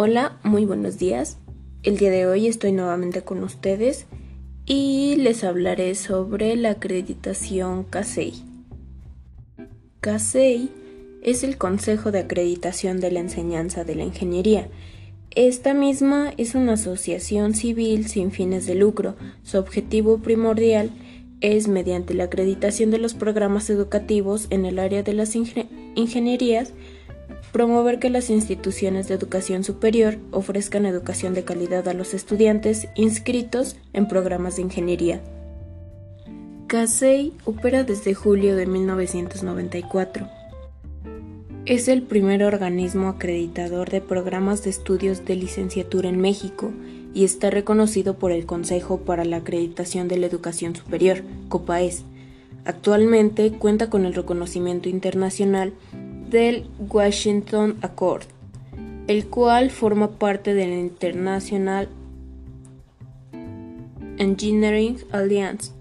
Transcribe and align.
Hola, 0.00 0.38
muy 0.44 0.64
buenos 0.64 0.96
días. 0.96 1.38
El 1.82 1.96
día 1.96 2.12
de 2.12 2.24
hoy 2.24 2.46
estoy 2.46 2.70
nuevamente 2.70 3.22
con 3.22 3.42
ustedes 3.42 4.06
y 4.64 5.16
les 5.16 5.42
hablaré 5.42 5.92
sobre 5.96 6.54
la 6.54 6.70
acreditación 6.70 7.82
CASEI. 7.82 8.34
CASEI 10.00 10.70
es 11.24 11.42
el 11.42 11.58
Consejo 11.58 12.12
de 12.12 12.20
Acreditación 12.20 13.00
de 13.00 13.10
la 13.10 13.18
Enseñanza 13.18 13.82
de 13.82 13.96
la 13.96 14.04
Ingeniería. 14.04 14.68
Esta 15.34 15.74
misma 15.74 16.32
es 16.36 16.54
una 16.54 16.74
asociación 16.74 17.54
civil 17.54 18.06
sin 18.06 18.30
fines 18.30 18.66
de 18.66 18.76
lucro. 18.76 19.16
Su 19.42 19.58
objetivo 19.58 20.18
primordial 20.18 20.92
es, 21.40 21.66
mediante 21.66 22.14
la 22.14 22.24
acreditación 22.24 22.92
de 22.92 22.98
los 22.98 23.14
programas 23.14 23.68
educativos 23.68 24.46
en 24.50 24.64
el 24.64 24.78
área 24.78 25.02
de 25.02 25.14
las 25.14 25.34
ingenierías, 25.34 26.72
Promover 27.52 27.98
que 27.98 28.10
las 28.10 28.30
instituciones 28.30 29.08
de 29.08 29.14
educación 29.14 29.64
superior 29.64 30.18
ofrezcan 30.30 30.86
educación 30.86 31.34
de 31.34 31.44
calidad 31.44 31.88
a 31.88 31.94
los 31.94 32.14
estudiantes 32.14 32.88
inscritos 32.94 33.76
en 33.92 34.08
programas 34.08 34.56
de 34.56 34.62
ingeniería. 34.62 35.20
CASEI 36.68 37.32
opera 37.46 37.82
desde 37.84 38.12
julio 38.12 38.54
de 38.54 38.66
1994. 38.66 40.28
Es 41.64 41.88
el 41.88 42.02
primer 42.02 42.44
organismo 42.44 43.08
acreditador 43.08 43.90
de 43.90 44.00
programas 44.00 44.64
de 44.64 44.70
estudios 44.70 45.24
de 45.24 45.36
licenciatura 45.36 46.08
en 46.08 46.20
México 46.20 46.72
y 47.14 47.24
está 47.24 47.50
reconocido 47.50 48.18
por 48.18 48.32
el 48.32 48.46
Consejo 48.46 49.00
para 49.00 49.24
la 49.24 49.38
Acreditación 49.38 50.08
de 50.08 50.18
la 50.18 50.26
Educación 50.26 50.76
Superior, 50.76 51.22
COPAES. 51.48 52.04
Actualmente 52.64 53.50
cuenta 53.52 53.88
con 53.88 54.04
el 54.04 54.14
reconocimiento 54.14 54.88
internacional 54.88 55.72
del 56.30 56.66
Washington 56.90 57.76
Accord, 57.82 58.24
el 59.06 59.26
cual 59.26 59.70
forma 59.70 60.10
parte 60.18 60.54
del 60.54 60.72
International 60.72 61.88
Engineering 64.18 64.98
Alliance 65.12 65.72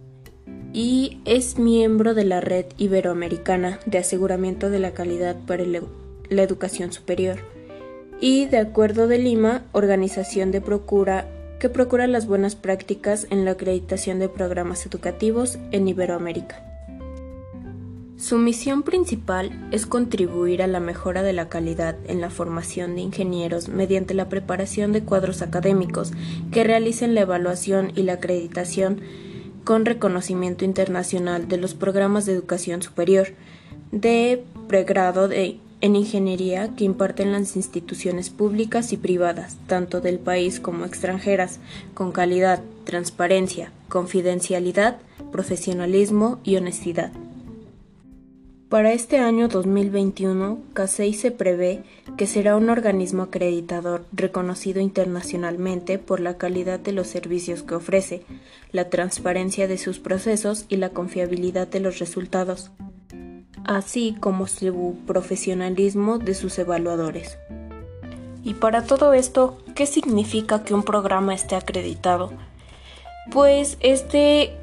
y 0.73 1.19
es 1.25 1.57
miembro 1.57 2.13
de 2.13 2.23
la 2.23 2.39
Red 2.39 2.65
Iberoamericana 2.77 3.79
de 3.85 3.97
Aseguramiento 3.97 4.69
de 4.69 4.79
la 4.79 4.91
Calidad 4.91 5.35
para 5.45 5.63
la 5.65 6.41
Educación 6.43 6.91
Superior 6.91 7.39
y, 8.19 8.45
de 8.45 8.59
acuerdo 8.59 9.07
de 9.07 9.17
Lima, 9.17 9.63
organización 9.71 10.51
de 10.51 10.61
procura 10.61 11.27
que 11.59 11.69
procura 11.69 12.05
las 12.05 12.27
buenas 12.27 12.55
prácticas 12.55 13.25
en 13.31 13.43
la 13.43 13.51
acreditación 13.51 14.19
de 14.19 14.29
programas 14.29 14.85
educativos 14.85 15.57
en 15.71 15.87
Iberoamérica. 15.87 16.66
Su 18.17 18.39
misión 18.39 18.81
principal 18.81 19.69
es 19.71 19.85
contribuir 19.85 20.63
a 20.63 20.67
la 20.67 20.79
mejora 20.79 21.21
de 21.21 21.33
la 21.33 21.49
calidad 21.49 21.95
en 22.07 22.19
la 22.19 22.31
formación 22.31 22.95
de 22.95 23.01
ingenieros 23.01 23.69
mediante 23.69 24.15
la 24.15 24.27
preparación 24.27 24.91
de 24.91 25.03
cuadros 25.03 25.43
académicos 25.43 26.13
que 26.51 26.63
realicen 26.63 27.13
la 27.13 27.21
evaluación 27.21 27.91
y 27.95 28.01
la 28.01 28.13
acreditación 28.13 29.01
con 29.63 29.85
reconocimiento 29.85 30.65
internacional 30.65 31.47
de 31.47 31.57
los 31.57 31.75
programas 31.75 32.25
de 32.25 32.33
educación 32.33 32.81
superior 32.81 33.27
de 33.91 34.43
pregrado 34.67 35.29
en 35.31 35.95
ingeniería 35.95 36.75
que 36.75 36.85
imparten 36.85 37.31
las 37.31 37.55
instituciones 37.55 38.31
públicas 38.31 38.93
y 38.93 38.97
privadas, 38.97 39.57
tanto 39.67 40.01
del 40.01 40.17
país 40.17 40.59
como 40.59 40.85
extranjeras, 40.85 41.59
con 41.93 42.11
calidad, 42.11 42.63
transparencia, 42.83 43.71
confidencialidad, 43.89 44.97
profesionalismo 45.31 46.39
y 46.43 46.55
honestidad. 46.55 47.11
Para 48.69 48.91
este 48.91 49.19
año 49.19 49.47
2021, 49.47 50.59
CASEI 50.73 51.13
se 51.13 51.31
prevé 51.31 51.83
que 52.17 52.27
será 52.27 52.57
un 52.57 52.69
organismo 52.69 53.23
acreditador 53.23 54.03
reconocido 54.11 54.81
internacionalmente 54.81 55.99
por 55.99 56.19
la 56.19 56.37
calidad 56.37 56.77
de 56.77 56.91
los 56.91 57.07
servicios 57.07 57.63
que 57.63 57.75
ofrece, 57.75 58.25
la 58.73 58.89
transparencia 58.89 59.69
de 59.69 59.77
sus 59.77 59.99
procesos 59.99 60.65
y 60.67 60.75
la 60.75 60.89
confiabilidad 60.89 61.65
de 61.69 61.79
los 61.79 61.99
resultados, 61.99 62.71
así 63.63 64.17
como 64.19 64.47
su 64.47 64.97
profesionalismo 65.07 66.19
de 66.19 66.35
sus 66.35 66.59
evaluadores. 66.59 67.37
Y 68.43 68.55
para 68.55 68.83
todo 68.83 69.13
esto, 69.13 69.59
¿qué 69.75 69.85
significa 69.85 70.65
que 70.65 70.73
un 70.73 70.83
programa 70.83 71.33
esté 71.33 71.55
acreditado? 71.55 72.33
Pues 73.31 73.77
este 73.79 74.57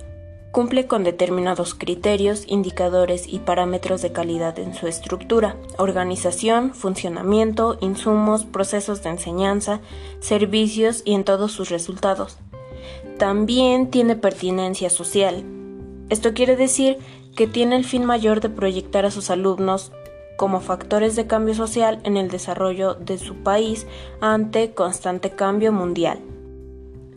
Cumple 0.55 0.87
con 0.87 1.03
determinados 1.03 1.75
criterios, 1.75 2.45
indicadores 2.47 3.27
y 3.27 3.41
parámetros 3.41 4.03
de 4.03 4.13
calidad 4.13 4.57
en 4.61 4.73
su 4.73 4.87
estructura, 4.87 5.57
organización, 5.79 6.75
funcionamiento, 6.75 7.77
insumos, 7.81 8.45
procesos 8.45 9.03
de 9.03 9.11
enseñanza, 9.11 9.81
servicios 10.21 11.03
y 11.05 11.15
en 11.15 11.25
todos 11.25 11.51
sus 11.51 11.71
resultados. 11.71 12.39
También 13.19 13.91
tiene 13.91 14.15
pertinencia 14.15 14.91
social. 14.91 15.43
Esto 16.09 16.35
quiere 16.35 16.55
decir 16.55 16.99
que 17.35 17.49
tiene 17.49 17.75
el 17.75 17.85
fin 17.85 18.05
mayor 18.05 18.41
de 18.41 18.49
proyectar 18.49 19.05
a 19.05 19.11
sus 19.11 19.31
alumnos 19.31 19.91
como 20.37 20.61
factores 20.61 21.17
de 21.17 21.27
cambio 21.27 21.57
social 21.57 21.99
en 22.05 22.17
el 22.17 22.31
desarrollo 22.31 22.95
de 22.95 23.19
su 23.19 23.35
país 23.43 23.89
ante 24.21 24.73
constante 24.73 25.31
cambio 25.31 25.73
mundial. 25.73 26.21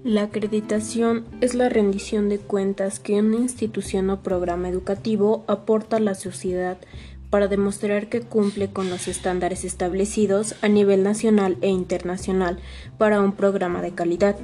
La 0.07 0.21
acreditación 0.23 1.25
es 1.41 1.53
la 1.53 1.67
rendición 1.67 2.29
de 2.29 2.37
cuentas 2.39 3.01
que 3.01 3.19
una 3.19 3.35
institución 3.35 4.09
o 4.09 4.23
programa 4.23 4.69
educativo 4.69 5.43
aporta 5.47 5.97
a 5.97 5.99
la 5.99 6.15
sociedad 6.15 6.77
para 7.29 7.49
demostrar 7.49 8.07
que 8.07 8.21
cumple 8.21 8.69
con 8.69 8.89
los 8.89 9.09
estándares 9.09 9.65
establecidos 9.65 10.55
a 10.61 10.69
nivel 10.69 11.03
nacional 11.03 11.57
e 11.59 11.67
internacional 11.67 12.57
para 12.97 13.19
un 13.19 13.33
programa 13.33 13.81
de 13.81 13.91
calidad. 13.91 14.37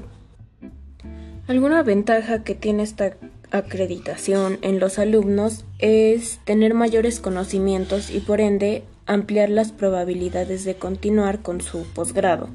Alguna 1.48 1.82
ventaja 1.82 2.44
que 2.44 2.56
tiene 2.56 2.84
esta 2.84 3.16
acreditación 3.52 4.60
en 4.64 4.82
los 4.82 5.00
alumnos 5.00 5.64
es 5.80 6.42
tener 6.44 6.74
mayores 6.74 7.22
conocimientos 7.22 8.12
y 8.12 8.20
por 8.20 8.42
ende 8.42 8.84
ampliar 9.06 9.50
las 9.50 9.72
probabilidades 9.72 10.66
de 10.66 10.76
continuar 10.76 11.42
con 11.42 11.62
su 11.62 11.84
posgrado, 11.94 12.50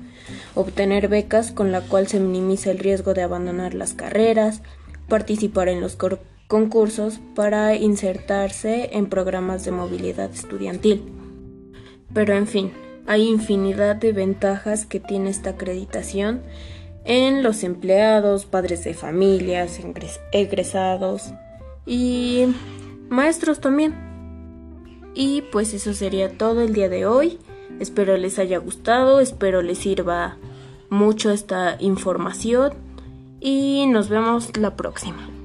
obtener 0.58 1.06
becas 1.06 1.52
con 1.52 1.70
la 1.70 1.82
cual 1.82 2.08
se 2.08 2.18
minimiza 2.18 2.72
el 2.72 2.80
riesgo 2.80 3.14
de 3.14 3.22
abandonar 3.22 3.74
las 3.74 3.94
carreras, 3.94 4.60
participar 5.08 5.68
en 5.68 5.80
los 5.80 5.96
concursos 6.48 7.20
para 7.36 7.76
insertarse 7.76 8.90
en 8.92 9.06
programas 9.06 9.64
de 9.64 9.70
movilidad 9.70 10.32
estudiantil. 10.32 11.04
Pero 12.12 12.34
en 12.34 12.48
fin, 12.48 12.72
hay 13.06 13.28
infinidad 13.28 13.94
de 13.96 14.12
ventajas 14.12 14.84
que 14.84 14.98
tiene 14.98 15.30
esta 15.30 15.50
acreditación 15.50 16.42
en 17.04 17.44
los 17.44 17.62
empleados, 17.62 18.44
padres 18.44 18.82
de 18.82 18.94
familias, 18.94 19.78
egresados 20.32 21.32
y 21.86 22.46
maestros 23.08 23.60
también. 23.60 23.94
Y 25.14 25.42
pues 25.52 25.72
eso 25.72 25.94
sería 25.94 26.36
todo 26.36 26.62
el 26.62 26.74
día 26.74 26.88
de 26.88 27.06
hoy. 27.06 27.38
Espero 27.78 28.16
les 28.16 28.40
haya 28.40 28.58
gustado, 28.58 29.20
espero 29.20 29.62
les 29.62 29.78
sirva 29.78 30.36
mucho 30.90 31.30
esta 31.30 31.76
información 31.80 32.72
y 33.40 33.86
nos 33.86 34.08
vemos 34.08 34.56
la 34.56 34.76
próxima. 34.76 35.37